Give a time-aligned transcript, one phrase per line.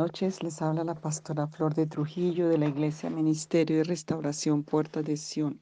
[0.00, 5.04] Noches, les habla la pastora Flor de Trujillo de la Iglesia Ministerio de Restauración Puertas
[5.04, 5.60] de Sion.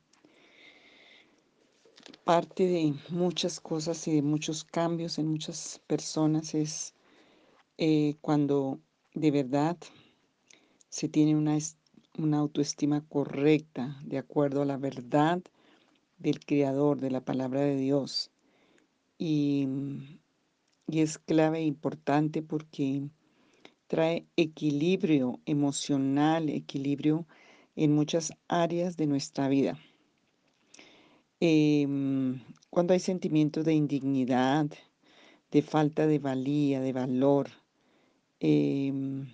[2.22, 6.94] Parte de muchas cosas y de muchos cambios en muchas personas es
[7.78, 8.78] eh, cuando
[9.12, 9.76] de verdad
[10.88, 11.58] se tiene una,
[12.16, 15.42] una autoestima correcta de acuerdo a la verdad
[16.18, 18.30] del Creador, de la palabra de Dios.
[19.18, 19.66] Y,
[20.86, 23.10] y es clave e importante porque
[23.88, 27.26] trae equilibrio emocional, equilibrio
[27.74, 29.78] en muchas áreas de nuestra vida.
[31.40, 34.66] Em, cuando hay sentimientos de indignidad,
[35.50, 37.48] de falta de valía, de valor,
[38.40, 39.26] em,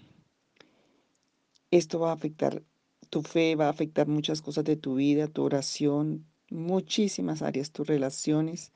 [1.70, 2.62] esto va a afectar
[3.10, 7.86] tu fe, va a afectar muchas cosas de tu vida, tu oración, muchísimas áreas, tus
[7.86, 8.72] relaciones.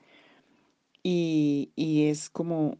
[1.02, 2.78] Y, y es como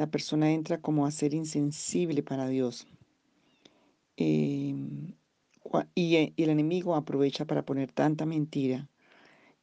[0.00, 2.86] la persona entra como a ser insensible para Dios.
[4.16, 5.12] Em,
[5.94, 8.88] y, el enemigo aprovecha para poner tanta mentira,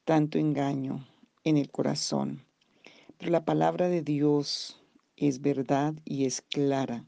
[0.06, 1.08] tanto engaño
[1.44, 2.46] en el corazón.
[3.18, 4.80] Pero la palabra de Dios
[5.16, 7.04] es verdad y es clara.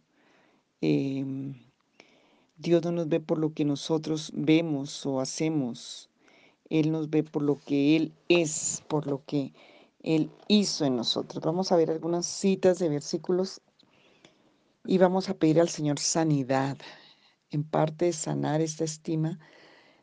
[0.81, 1.53] Em,
[2.57, 6.09] Dios no nos ve por lo que nosotros vemos o hacemos.
[6.71, 9.53] Él nos ve por lo que Él es, por lo que
[10.01, 11.43] él hizo en nosotros.
[11.43, 13.61] Vamos a ver algunas citas de versículos
[14.85, 16.77] y vamos a pedir al Señor sanidad.
[17.51, 19.39] En parte sanar esta estima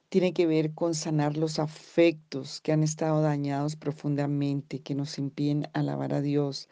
[0.08, 5.68] tiene que ver con sanar los afectos que han estado dañados profundamente, que nos impiden
[5.72, 6.68] alabar a Dios,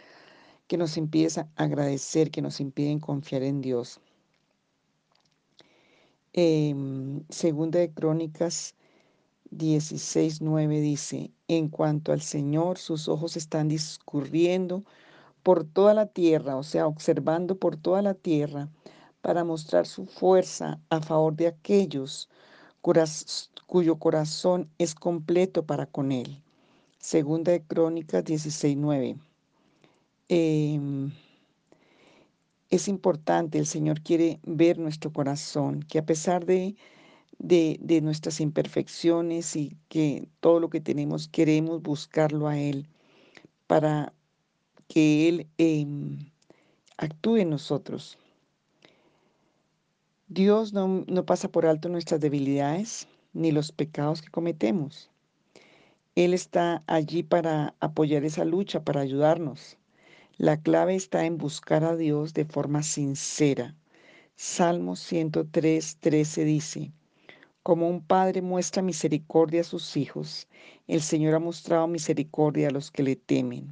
[0.66, 4.00] que nos impiden agradecer, que nos impiden confiar en Dios.
[6.32, 8.74] Em, segunda de Crónicas
[9.56, 14.84] 16.9 dice, en cuanto al Señor, sus ojos están discurriendo
[15.42, 18.68] por toda la tierra, o sea, observando por toda la tierra,
[19.20, 22.28] para mostrar su fuerza a favor de aquellos
[23.66, 26.42] cuyo corazón es completo para con Él.
[26.98, 29.18] Segunda de Crónicas 16.9.
[30.28, 31.12] Em,
[32.70, 36.76] es importante, el Señor quiere ver nuestro corazón, que a pesar de
[37.38, 42.86] de, nuestras imperfecciones y que todo lo que tenemos queremos buscarlo a Él
[43.66, 44.12] para
[44.88, 46.30] que Él em,
[46.96, 48.18] actúe en nosotros.
[50.28, 55.10] Dios no, no pasa por alto nuestras debilidades ni los pecados que cometemos.
[56.14, 59.76] Él está allí para apoyar esa lucha, para ayudarnos.
[60.38, 63.74] La clave está en buscar a Dios de forma sincera.
[64.36, 66.92] Salmo 103, 13 dice,
[67.64, 70.48] como un padre muestra misericordia a sus hijos,
[70.86, 73.66] el Señor ha mostrado misericordia a los que le temen.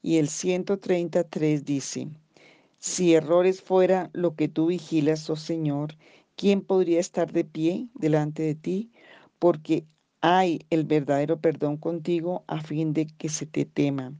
[0.00, 2.06] Y el 133 dice,
[2.78, 5.96] si errores fuera lo que tú vigilas, oh Señor,
[6.36, 8.92] ¿quién podría estar de pie delante de ti?
[9.40, 9.86] Porque
[10.20, 14.12] hay el verdadero perdón contigo a fin de que se te tema.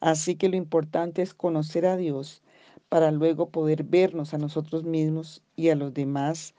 [0.00, 2.42] Así que lo importante es conocer a Dios
[2.88, 6.54] para luego poder vernos a nosotros mismos y a los demás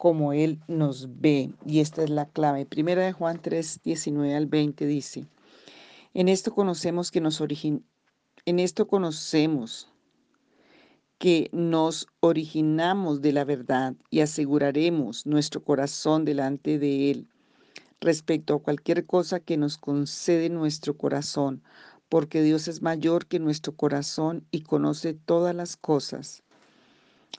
[0.00, 1.52] como Él nos ve.
[1.66, 2.64] Y esta es la clave.
[2.64, 5.26] Primera de Juan 3, 19 al 20 dice,
[6.14, 7.38] en esto conocemos que nos
[8.46, 9.92] en esto conocemos
[11.18, 17.28] que nos originamos de la verdad y aseguraremos nuestro corazón delante de Él
[18.00, 21.62] respecto a cualquier cosa que nos concede nuestro corazón,
[22.08, 26.42] porque Dios es mayor que nuestro corazón y conoce todas las cosas.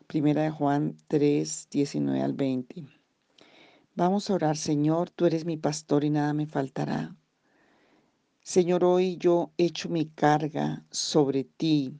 [0.07, 2.85] Primera de Juan 3, 19 al 20.
[3.95, 7.15] Vamos a orar, Señor, tú eres mi pastor y nada me faltará.
[8.41, 11.93] Señor, hoy yo echo mi carga sobre ti,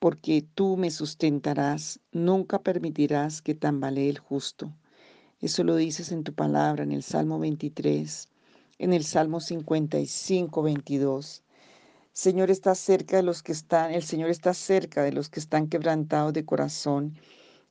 [0.00, 4.74] porque tú me sustentarás, nunca permitirás que tambalee el justo.
[5.40, 8.28] Eso lo dices en tu palabra, en el Salmo 23,
[8.78, 11.43] en el Salmo 55, 22.
[12.14, 15.66] Señor está cerca de los que están, el Señor está cerca de los que están
[15.66, 17.18] quebrantados de corazón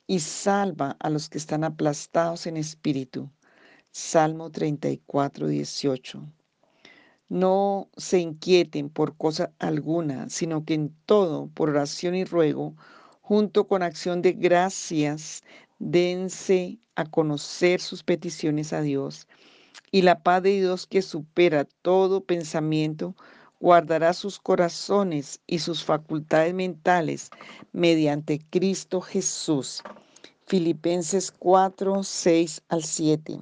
[0.05, 3.31] y salva a los que están aplastados en espíritu.
[3.91, 6.27] Salmo 34, 18.
[7.29, 12.75] No se inquieten por cosa alguna, sino que en todo, por oración y ruego,
[13.21, 15.41] junto con acción de gracias,
[15.79, 19.25] dense a conocer sus peticiones a Dios.
[19.89, 23.15] Y la paz de Dios que supera todo pensamiento,
[23.63, 27.29] guardará sus corazones y sus facultades mentales
[27.71, 29.81] mediante Cristo Jesús.
[30.45, 33.39] Filipenses 4, 6 al 7.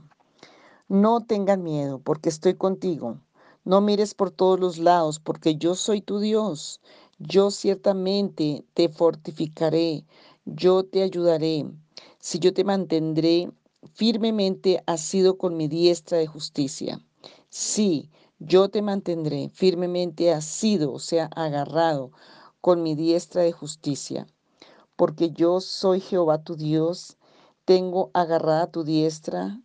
[0.89, 3.17] No tengan miedo, porque estoy contigo.
[3.65, 6.81] No mires por todos los lados, porque yo soy tu Dios.
[7.17, 10.05] Yo ciertamente te fortificaré.
[10.45, 11.65] yo te ayudaré.
[12.19, 13.49] Si yo te mantendré
[13.95, 17.01] firmemente asido con mi diestra de justicia.
[17.49, 18.11] Sí,
[18.43, 22.11] yo te mantendré firmemente asido, o sea, agarrado
[22.59, 24.25] con mi diestra de justicia.
[24.95, 27.17] Porque yo soy Jehová tu Dios,
[27.65, 29.61] tengo agarrada tu diestra,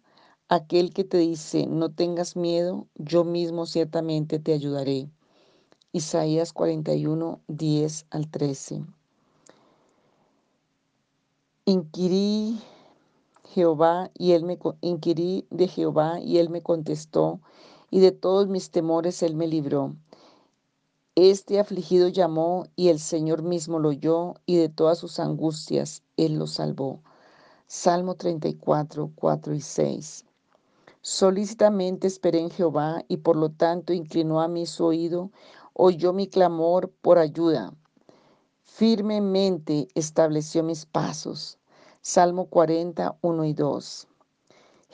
[0.49, 5.08] aquel que te dice, no tengas miedo, yo mismo ciertamente te ayudaré.
[5.93, 8.84] Isaías 41, 10 al 13.
[11.64, 12.61] Inquirí
[13.55, 17.40] Jehová y él me inquirí de Jehová y él me contestó
[17.91, 19.94] y de todos mis temores él me libró.
[21.15, 26.35] Este afligido llamó y el Señor mismo lo oyó y de todas sus angustias él
[26.38, 27.00] lo salvó.
[27.67, 30.25] Salmo 34, 4 y 6.
[31.00, 35.31] Solícitamente esperé en Jehová y por lo tanto inclinó a mí su oído,
[35.73, 37.73] oyó mi clamor por ayuda.
[38.62, 41.59] Firmemente estableció mis pasos.
[42.03, 44.09] Salmo 40, 1 y 2.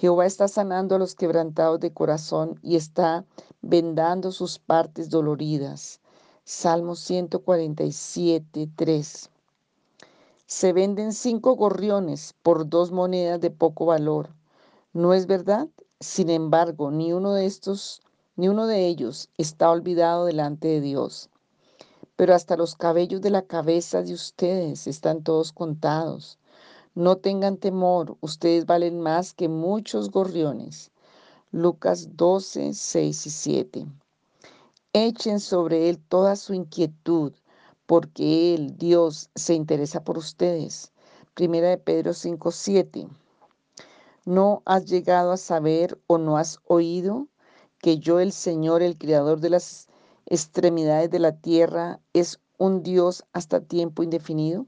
[0.03, 3.25] Jehová está sanando a los quebrantados de corazón y está
[3.61, 6.01] vendando sus partes doloridas.
[6.43, 9.31] Salmo 147, 3.
[10.45, 14.31] Se venden cinco gorriones por dos monedas de poco valor.
[14.93, 15.69] ¿No es verdad?
[16.01, 18.03] Sin embargo, ni uno de estos,
[18.35, 21.31] ni uno de ellos está olvidado delante de Dios.
[22.17, 26.41] Pero hasta los cabellos de la cabeza de ustedes están todos contados.
[26.95, 30.91] No tengan temor, ustedes valen más que muchos gorriones.
[31.51, 33.87] Lucas 12, 6 y 7.
[34.93, 37.33] Echen sobre Él toda su inquietud,
[37.87, 40.93] porque Él, Dios, se interesa por ustedes.
[41.33, 43.09] Primera de Pedro 5, 7.
[44.27, 47.27] ¿No has llegado a saber o no has oído
[47.79, 49.89] que yo, el Señor, el Creador de las
[50.27, 54.67] extremidades de la tierra, es un Dios hasta tiempo indefinido?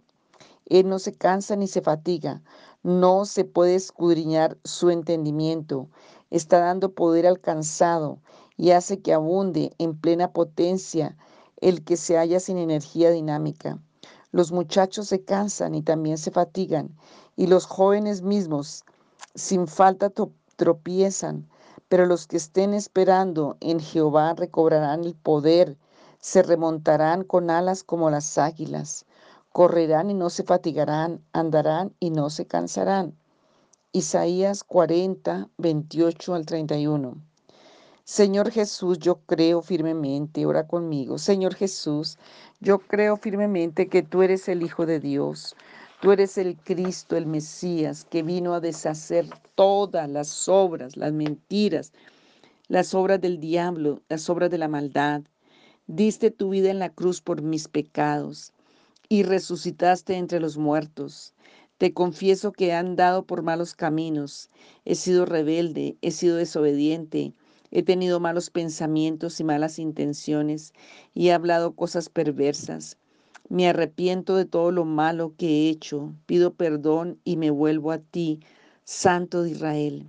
[0.66, 2.42] Él no se cansa ni se fatiga,
[2.82, 5.88] no se puede escudriñar su entendimiento.
[6.30, 8.18] Está dando poder al cansado
[8.56, 11.16] y hace que abunde en plena potencia
[11.60, 13.78] el que se halla sin energía dinámica.
[14.32, 16.96] Los muchachos se cansan y también se fatigan,
[17.36, 18.84] y los jóvenes mismos
[19.34, 20.10] sin falta
[20.56, 21.48] tropiezan,
[21.88, 25.76] pero los que estén esperando en Jehová recobrarán el poder,
[26.20, 29.04] se remontarán con alas como las águilas
[29.54, 33.16] correrán y no se fatigarán, andarán y no se cansarán.
[33.92, 37.16] Isaías 40, 28 al 31.
[38.02, 41.18] Señor Jesús, yo creo firmemente, ora conmigo.
[41.18, 42.18] Señor Jesús,
[42.58, 45.54] yo creo firmemente que tú eres el Hijo de Dios.
[46.02, 51.92] Tú eres el Cristo, el Mesías, que vino a deshacer todas las obras, las mentiras,
[52.66, 55.22] las obras del diablo, las obras de la maldad.
[55.86, 58.53] Diste tu vida en la cruz por mis pecados
[59.08, 61.34] y resucitaste entre los muertos.
[61.78, 64.50] Te confieso que he andado por malos caminos,
[64.84, 67.32] he sido rebelde, he sido desobediente,
[67.70, 70.72] he tenido malos pensamientos y malas intenciones
[71.14, 72.96] y he hablado cosas perversas.
[73.48, 77.98] Me arrepiento de todo lo malo que he hecho, pido perdón y me vuelvo a
[77.98, 78.40] ti,
[78.84, 80.08] Santo de Israel.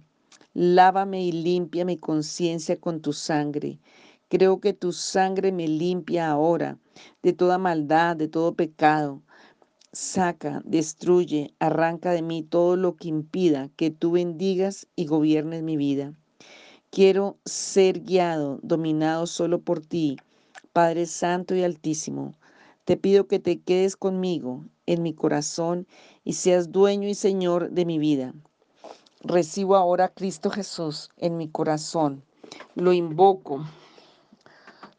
[0.54, 3.80] Lávame y limpia mi conciencia con tu sangre
[4.38, 6.78] Creo que tu sangre me limpia ahora
[7.24, 9.22] de toda maldad, de todo pecado.
[9.94, 15.78] Saca, destruye, arranca de mí todo lo que impida que tú bendigas y gobiernes mi
[15.78, 16.14] vida.
[16.90, 20.18] Quiero ser guiado, dominado solo por ti,
[20.74, 22.34] Padre Santo y Altísimo.
[22.84, 25.88] Te pido que te quedes conmigo en mi corazón
[26.26, 28.34] y seas dueño y Señor de mi vida.
[29.22, 32.22] Recibo ahora a Cristo Jesús en mi corazón.
[32.76, 33.64] Lo invoco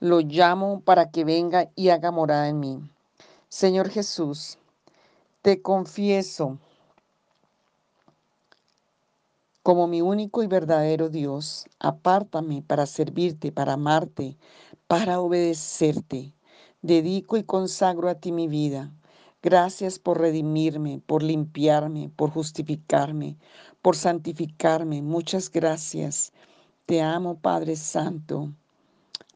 [0.01, 2.91] lo llamo para que venga y haga morada en mí.
[3.49, 4.59] Señor Jesús,
[5.43, 6.59] te confieso
[9.63, 11.67] como mi único y verdadero Dios.
[11.81, 14.37] Apártame para servirte, para amarte,
[14.87, 16.35] para obedecerte.
[16.83, 18.93] Dedico y consagro a ti mi vida.
[19.43, 23.37] Gracias por redimirme, por limpiarme, por justificarme,
[23.83, 25.03] por santificarme.
[25.03, 26.33] Muchas gracias.
[26.87, 28.53] Te amo, Padre Santo.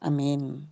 [0.03, 0.67] Amén.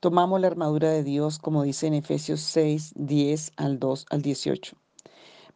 [0.00, 4.76] Tomamos la armadura de Dios, como dice en Efesios 6, 10 al 2 al 18.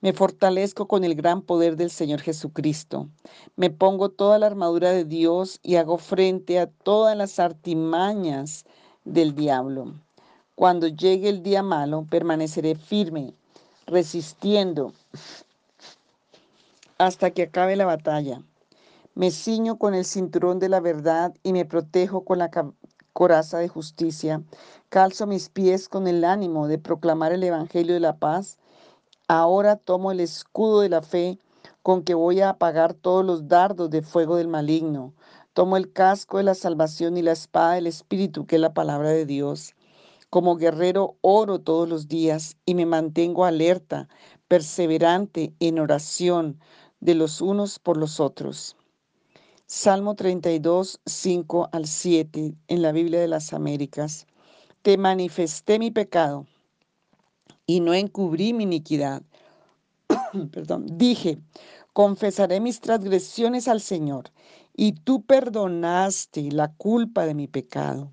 [0.00, 3.10] Me fortalezco con el gran poder del Señor Jesucristo.
[3.56, 8.64] Me pongo toda la armadura de Dios y hago frente a todas las artimañas
[9.04, 9.92] del diablo.
[10.54, 13.34] Cuando llegue el día malo, permaneceré firme,
[13.86, 14.94] resistiendo
[16.96, 18.40] hasta que acabe la batalla.
[19.14, 22.50] Me ciño con el cinturón de la verdad y me protejo con la
[23.12, 24.43] coraza de justicia.
[24.88, 28.59] Calzo mis pies con el ánimo de proclamar el Evangelio de la paz
[29.33, 31.38] Ahora tomo el escudo de la fe
[31.85, 35.14] con que voy a apagar todos los dardos de fuego del maligno.
[35.52, 39.11] Tomo el casco de la salvación y la espada del Espíritu, que es la palabra
[39.11, 39.76] de Dios.
[40.31, 44.09] Como guerrero oro todos los días y me mantengo alerta,
[44.49, 46.59] perseverante en oración
[46.99, 48.76] de los unos por los otros.
[49.72, 54.26] Salmo 32, 5 al 7 en la Biblia de las Américas.
[54.82, 56.44] Te manifesté mi pecado
[57.66, 59.22] y no encubrí mi iniquidad.
[60.50, 61.38] Perdón, dije,
[61.92, 64.32] confesaré mis transgresiones al Señor
[64.74, 68.10] y tú perdonaste la culpa de mi pecado.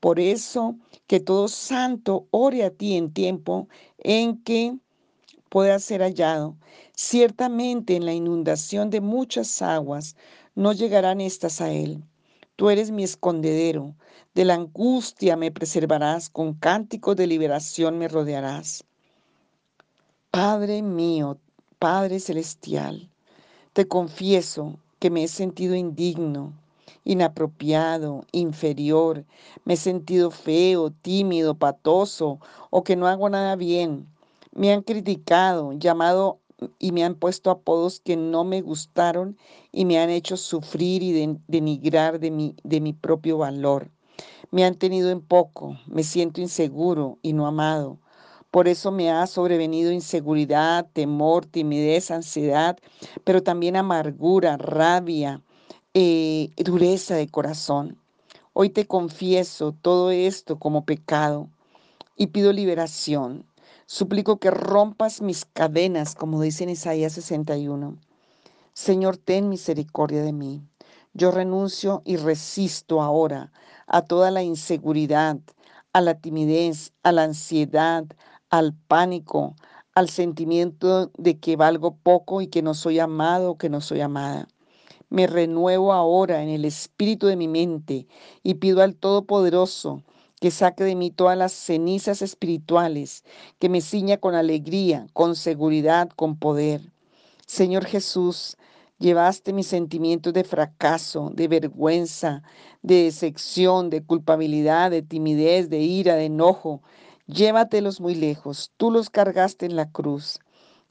[0.00, 0.74] Por eso
[1.06, 3.68] que todo santo ore a ti en tiempo
[3.98, 4.78] en que
[5.50, 6.56] pueda ser hallado.
[6.96, 10.16] Ciertamente en la inundación de muchas aguas
[10.54, 12.02] no llegarán estas a él.
[12.56, 13.94] Tú eres mi escondedero,
[14.34, 18.84] de la angustia me preservarás, con cánticos de liberación me rodearás.
[20.30, 21.38] Padre mío,
[21.78, 23.10] Padre celestial,
[23.72, 26.52] te confieso que me he sentido indigno,
[27.04, 29.24] inapropiado, inferior,
[29.64, 32.38] me he sentido feo, tímido, patoso
[32.70, 34.08] o que no hago nada bien.
[34.52, 36.38] Me han criticado, llamado
[36.78, 39.36] y me han puesto apodos que no me gustaron
[39.74, 43.90] y me han hecho sufrir y denigrar de mi, de mi propio valor.
[44.52, 47.98] Me han tenido en poco, me siento inseguro y no amado.
[48.52, 52.78] Por eso me ha sobrevenido inseguridad, temor, timidez, ansiedad,
[53.24, 55.42] pero también amargura, rabia,
[55.92, 57.98] eh, dureza de corazón.
[58.52, 61.48] Hoy te confieso todo esto como pecado
[62.16, 63.44] y pido liberación.
[63.86, 67.98] Suplico que rompas mis cadenas, como dice en Isaías 61.
[68.76, 70.60] Señor, ten misericordia de mí.
[71.12, 73.52] Yo renuncio y resisto ahora
[73.86, 75.38] a toda la inseguridad,
[75.92, 78.04] a la timidez, a la ansiedad,
[78.50, 79.54] al pánico,
[79.94, 84.00] al sentimiento de que valgo poco y que no soy amado o que no soy
[84.00, 84.48] amada.
[85.08, 88.08] Me renuevo ahora en el espíritu de mi mente
[88.42, 90.02] y pido al Todopoderoso
[90.40, 93.22] que saque de mí todas las cenizas espirituales,
[93.60, 96.93] que me ciña con alegría, con seguridad, con poder.
[97.46, 98.56] Señor Jesús,
[98.98, 102.42] llevaste mis sentimientos de fracaso, de vergüenza,
[102.82, 106.82] de decepción, de culpabilidad, de timidez, de ira, de enojo.
[107.26, 108.72] Llévatelos muy lejos.
[108.78, 110.40] Tú los cargaste en la cruz.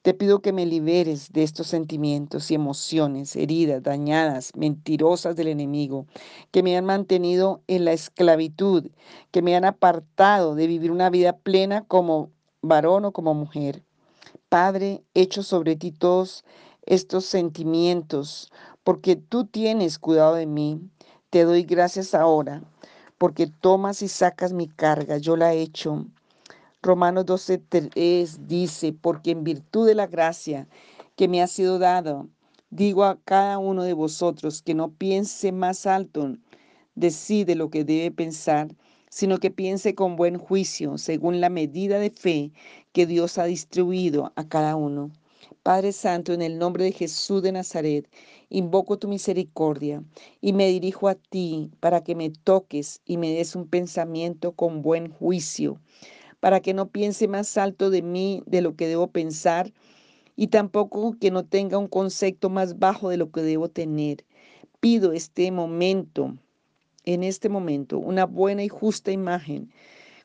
[0.04, 6.06] Te pido que me liberes de estos sentimientos y emociones heridas, dañadas, mentirosas del enemigo,
[6.52, 8.92] que me han mantenido en la esclavitud,
[9.32, 12.32] que me han apartado de vivir una vida plena como
[12.62, 13.84] varón o como mujer.
[14.54, 16.46] Padre, echo sobre ti todos
[16.86, 18.52] estos sentimientos,
[18.84, 20.80] porque tú tienes cuidado de mí.
[21.32, 22.62] Te doy gracias ahora,
[23.18, 26.06] porque tomas y sacas mi carga, yo la he hecho
[26.84, 30.68] Romanos 12.3 dice, porque en virtud de la gracia
[31.16, 32.28] que me ha sido dado,
[32.70, 36.36] digo a cada uno de vosotros que no piense más alto
[36.94, 38.68] de sí de lo que debe pensar,
[39.10, 42.52] sino que piense con buen juicio, según la medida de fe
[42.94, 45.12] que Dios ha distribuido a cada uno.
[45.62, 48.08] Padre Santo, en el nombre de Jesús de Nazaret,
[48.50, 50.02] invoco tu misericordia
[50.40, 54.82] y me dirijo a ti para que me toques y me des un pensamiento con
[54.82, 55.80] buen juicio
[56.44, 59.72] para que no piense más alto de mí de lo que debo pensar
[60.36, 64.26] y tampoco que no tenga un concepto más bajo de lo que debo tener.
[64.82, 66.38] Pido este momento,
[67.06, 69.72] en este momento, una buena y justa imagen,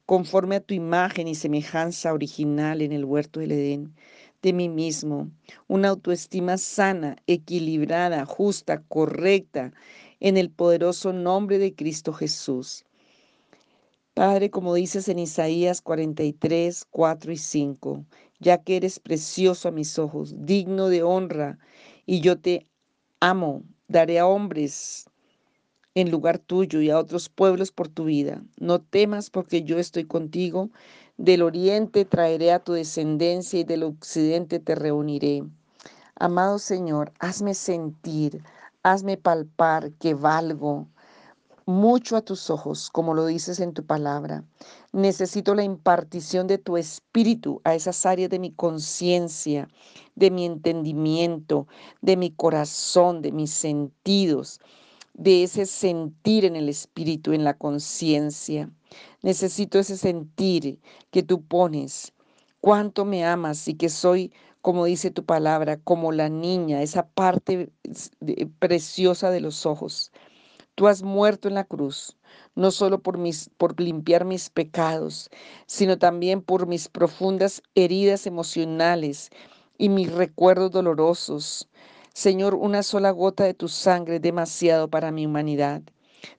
[0.09, 3.95] conforme a tu imagen y semejanza original en el huerto del Edén
[4.41, 5.31] de mí mismo,
[5.67, 9.71] una autoestima sana, equilibrada, justa, correcta,
[10.21, 12.87] en el poderoso nombre de Cristo Jesús.
[14.15, 18.07] Padre, como dices en Isaías 43, 4 y 5,
[18.39, 21.59] ya que eres precioso a mis ojos, digno de honra,
[22.07, 22.67] y yo te
[23.21, 25.08] amo, daré a hombres
[26.01, 28.41] en lugar tuyo y a otros pueblos por tu vida.
[28.57, 30.71] No temas porque yo estoy contigo.
[31.17, 35.43] Del oriente traeré a tu descendencia y del occidente te reuniré.
[36.15, 38.45] Amado Señor, hazme sentir,
[38.85, 40.87] hazme palpar que valgo,
[41.67, 44.45] mucho a tus ojos, como lo dices en tu palabra.
[44.93, 49.69] Necesito la impartición de tu espíritu a esas áreas de mi conciencia,
[50.15, 51.67] de mi entendimiento,
[52.03, 54.61] de mi corazón, de mis sentidos,
[55.19, 58.71] de ese sentir en el espíritu, en la conciencia.
[59.23, 62.15] Necesito ese sentir que tú pones,
[62.63, 64.33] cuánto me amas y que soy,
[64.63, 67.71] como dice tu palabra, como la niña, esa parte
[68.61, 70.13] preciosa de los ojos
[70.79, 72.17] Tú has muerto en la cruz,
[72.55, 75.29] no solo por, mis, por limpiar mis pecados,
[75.67, 79.31] sino también por mis profundas heridas emocionales
[79.77, 81.69] y mis recuerdos dolorosos.
[82.19, 85.83] Señor, una sola gota de tu sangre es demasiado para mi humanidad.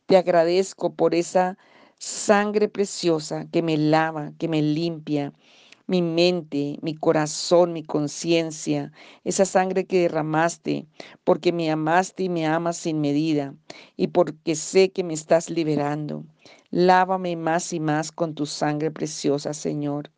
[0.07, 1.57] Te agradezco por esa
[1.98, 5.31] sangre preciosa que me lava, que me limpia,
[5.88, 8.91] mi mente, mi corazón, mi conciencia,
[9.24, 10.86] esa sangre que derramaste,
[11.24, 13.55] porque me amaste y me amas sin medida,
[13.95, 16.25] y porque sé que me estás liberando.
[16.71, 20.12] Lávame más y más con tu sangre preciosa, Señor.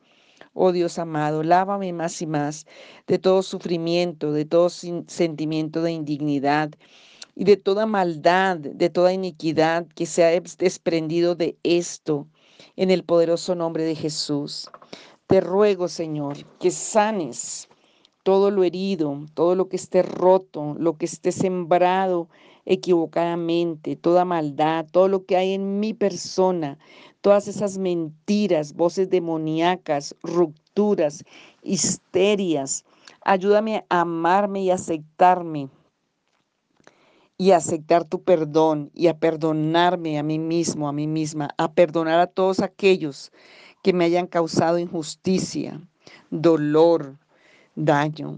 [0.54, 2.66] Oh Dios amado, lávame más y más
[3.08, 6.72] de todo sufrimiento, de todo sentimiento de indignidad
[7.36, 12.28] y de toda maldad, de toda iniquidad que se ha desprendido de esto
[12.76, 14.70] en el poderoso nombre de Jesús.
[15.28, 17.70] Te ruego, Señor, que sanes
[18.24, 22.28] todo lo herido, todo lo que esté roto, lo que esté sembrado
[22.66, 26.78] equivocadamente, toda maldad, todo lo que hay en mi persona,
[27.22, 31.24] todas esas mentiras, voces demoníacas, rupturas,
[31.64, 32.84] histerias.
[33.24, 35.70] Ayúdame a amarme y aceptarme
[37.42, 42.20] y aceptar tu perdón y a perdonarme a mí mismo, a mí misma, a perdonar
[42.20, 43.32] a todos aquellos
[43.82, 45.82] que me hayan causado injusticia,
[46.30, 47.18] dolor,
[47.76, 48.38] daño.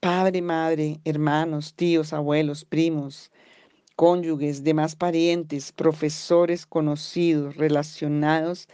[0.00, 3.30] Padre, madre, hermanos, tíos, abuelos, primos,
[4.02, 8.68] cónyuges, demás parientes, profesores conocidos, relacionados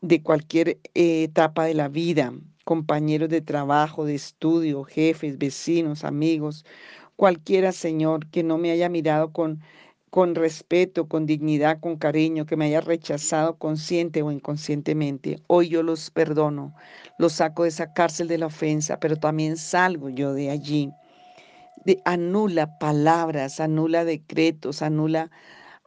[0.00, 2.32] de cualquier eh, etapa de la vida,
[2.62, 6.64] compañeros de trabajo, de estudio, jefes, vecinos, amigos,
[7.16, 9.60] cualquiera, Señor, que no me haya mirado con
[10.08, 15.40] con respeto, con dignidad, con cariño, que me haya rechazado consciente o inconscientemente.
[15.48, 16.76] Hoy yo los perdono,
[17.18, 20.92] los saco de esa cárcel de la ofensa, pero también salgo yo de allí.
[21.84, 25.30] De, anula palabras, anula decretos, anula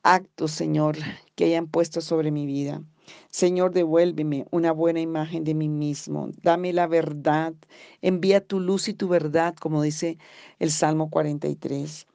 [0.04, 0.98] actos, Señor,
[1.36, 2.82] que hayan puesto sobre mi vida.
[3.30, 6.30] Señor, devuélveme una buena imagen de mí mismo.
[6.44, 7.54] Dame la verdad.
[8.02, 10.18] Envía tu luz y tu verdad, como dice
[10.60, 12.08] el Salmo 43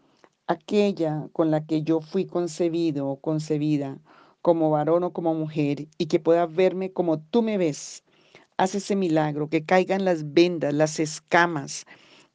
[0.46, 3.98] aquella con la que yo fui concebido o concebida,
[4.42, 8.04] como varón o como mujer, y que pueda verme como tú me ves.
[8.56, 11.86] Haz ese milagro, que caigan las vendas, las escamas,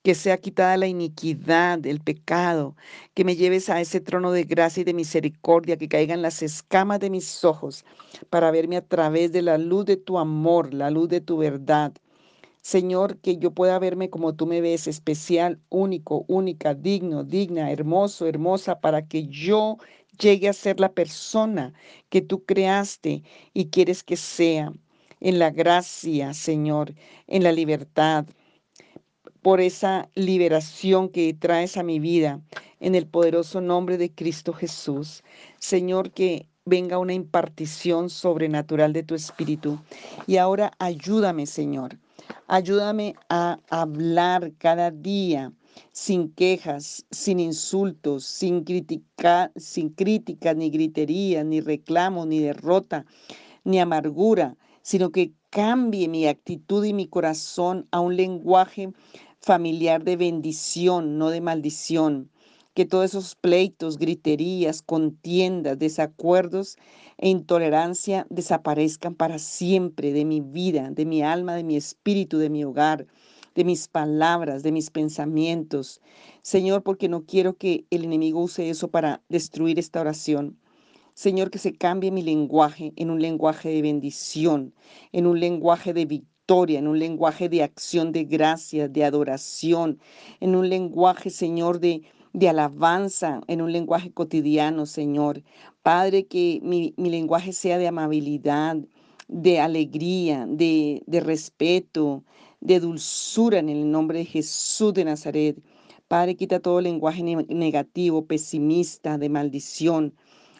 [0.07, 2.77] que sea quitada la iniquidad, el pecado,
[3.13, 7.01] que me lleves a ese trono de gracia y de misericordia, que caigan las escamas
[7.01, 7.83] de mis ojos
[8.29, 11.91] para verme a través de la luz de tu amor, la luz de tu verdad,
[12.61, 18.27] Señor, que yo pueda verme como tú me ves, especial, único, única, digno, digna, hermoso,
[18.27, 19.77] hermosa, para que yo
[20.17, 21.73] llegue a ser la persona
[22.07, 24.71] que tú creaste y quieres que sea.
[25.19, 26.93] En la gracia, Señor,
[27.27, 28.25] en la libertad,
[29.47, 32.41] por esa liberación que traes a mi vida,
[32.81, 35.23] en el poderoso nombre de Cristo Jesús.
[35.57, 39.79] Señor, que venga una impartición sobrenatural de tu Espíritu.
[40.27, 41.97] Y ahora ayúdame, Señor
[42.47, 45.53] Ayúdame a hablar cada día
[45.93, 53.05] sin quejas, sin insultos, sin, criticar, sin críticas, ni gritería, ni reclamo, ni derrota,
[53.63, 58.89] ni amargura, sino que cambie mi actitud y mi corazón a un lenguaje
[59.47, 62.29] familiar de bendición, no de maldición
[62.73, 66.77] que todos esos pleitos, griterías, contiendas, desacuerdos
[67.17, 72.49] e intolerancia desaparezcan para siempre de mi vida, de mi alma, de mi espíritu, de
[72.49, 73.07] mi hogar,
[73.55, 76.01] de mis palabras, de mis pensamientos.
[76.41, 80.59] Señor, porque no quiero que el enemigo use eso para destruir esta oración.
[81.13, 84.75] Señor, que se cambie mi lenguaje en un lenguaje de bendición,
[85.13, 89.99] en un lenguaje de victoria, en un lenguaje de acción de gracia, de adoración,
[90.39, 92.03] en un lenguaje, Señor, de
[92.37, 95.41] de alabanza en un lenguaje cotidiano, Señor.
[95.81, 98.77] Padre, que mi, lenguaje sea de amabilidad,
[99.27, 102.23] de alegría, de, de respeto,
[102.61, 105.57] de dulzura en el nombre de Jesús de Nazaret.
[106.07, 110.13] Padre, quita todo lenguaje negativo, pesimista, de maldición.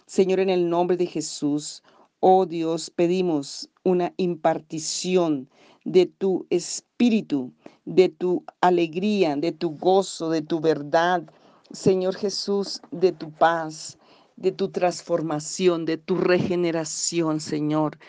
[0.08, 1.84] Señor, en el nombre de Jesús,
[2.22, 5.48] oh Dios, pedimos una impartición
[5.88, 7.54] de tu espíritu,
[7.86, 11.24] de tu alegría, de tu gozo, de tu verdad,
[11.72, 13.98] Señor Jesús, de tu paz,
[14.36, 18.00] de tu transformación, de tu regeneración, Señor.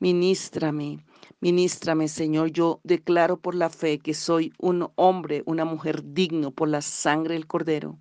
[0.00, 1.04] Ministrame,
[1.40, 2.52] ministrame, Señor.
[2.52, 7.34] Yo declaro por la fe que soy un hombre, una mujer digno por la sangre
[7.34, 7.98] del Cordero.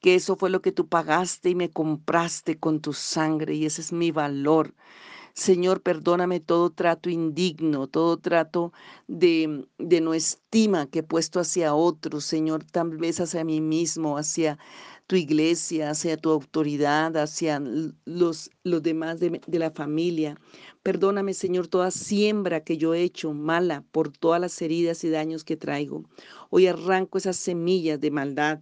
[0.00, 3.80] Que eso fue lo que tú pagaste y me compraste con tu sangre y ese
[3.80, 4.74] es mi valor.
[5.36, 8.72] Señor, perdóname todo trato indigno, todo trato
[9.06, 14.16] de, de no estima que he puesto hacia otros, Señor, tal vez hacia mí mismo,
[14.16, 14.58] hacia
[15.06, 17.60] tu iglesia, hacia tu autoridad, hacia
[18.06, 20.40] los, los demás de, de, la familia.
[20.82, 25.44] Perdóname, Señor, toda siembra que yo he hecho mala por todas las heridas y daños
[25.44, 26.04] que traigo.
[26.48, 28.60] Hoy arranco esas semillas de maldad,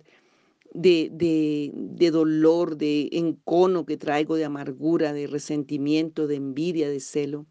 [0.75, 7.01] de, de, de, dolor, de encono que traigo, de amargura, de resentimiento, de envidia, de
[7.01, 7.47] celo.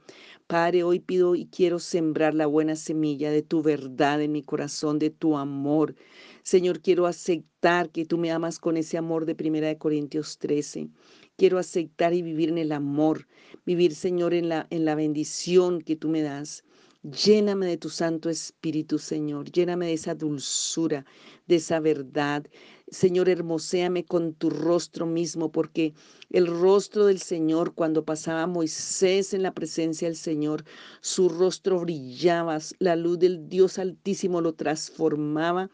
[0.46, 5.00] Padre, hoy pido y quiero sembrar la buena semilla de tu verdad en mi corazón,
[5.00, 5.96] de tu amor.
[6.44, 10.90] Señor, quiero aceptar que tú me amas con ese amor de Primera de Corintios 13.
[11.38, 13.28] Quiero aceptar y vivir en el amor,
[13.66, 16.64] vivir, Señor, en la, en la bendición que tú me das.
[17.04, 19.52] Lléname de tu Santo Espíritu, Señor.
[19.52, 21.06] Lléname de esa dulzura,
[21.48, 22.46] de esa verdad.
[22.94, 25.94] Señor, hermoséame con tu rostro mismo, porque
[26.30, 30.64] el rostro del Señor, cuando pasaba Moisés en la presencia del Señor,
[31.02, 35.70] su rostro brillaba, la luz del Dios Altísimo lo transformaba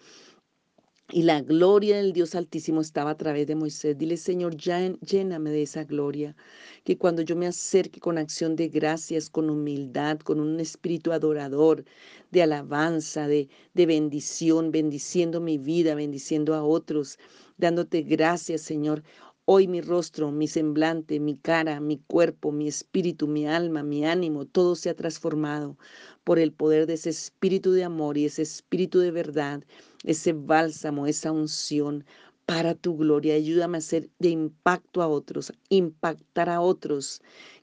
[1.12, 3.98] y la gloria del Dios Altísimo estaba a través de Moisés.
[3.98, 6.36] Dile, Señor, lléname de esa gloria.
[6.84, 11.84] Que cuando yo me acerque con acción de gracias, con humildad, con un espíritu adorador,
[12.32, 17.17] de alabanza, de, de bendición, bendiciendo mi vida, bendiciendo a otros,
[17.58, 19.04] dándote gracias, Señor.
[19.51, 24.45] Hoy mi rostro, mi semblante, mi cara, mi cuerpo, mi espíritu, mi alma, mi ánimo,
[24.45, 25.75] todo se ha transformado
[26.23, 29.63] por el poder de ese espíritu de amor y ese espíritu de verdad,
[30.03, 32.05] ese bálsamo, esa unción
[32.45, 33.33] para tu gloria.
[33.33, 37.19] Ayúdame a ser de impacto a otros, impactar a otros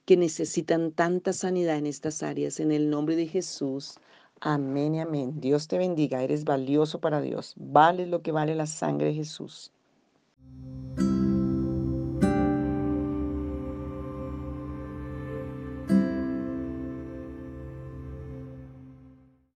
[0.07, 2.59] que necesitan tanta sanidad en estas áreas.
[2.59, 3.95] En el nombre de Jesús.
[4.41, 5.41] Amén y amén.
[5.41, 6.21] Dios te bendiga.
[6.21, 7.55] Eres valioso para Dios.
[7.55, 9.71] Vale lo que vale la sangre de Jesús.